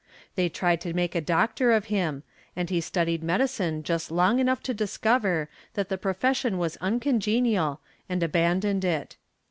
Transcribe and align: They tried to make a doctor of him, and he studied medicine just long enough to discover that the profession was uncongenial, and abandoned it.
They 0.33 0.49
tried 0.49 0.81
to 0.81 0.95
make 0.95 1.13
a 1.13 1.21
doctor 1.21 1.71
of 1.71 1.85
him, 1.93 2.23
and 2.55 2.71
he 2.71 2.81
studied 2.81 3.21
medicine 3.21 3.83
just 3.83 4.09
long 4.09 4.39
enough 4.39 4.63
to 4.63 4.73
discover 4.73 5.47
that 5.75 5.89
the 5.89 5.97
profession 5.99 6.57
was 6.57 6.75
uncongenial, 6.77 7.81
and 8.09 8.23
abandoned 8.23 8.83
it. 8.83 9.17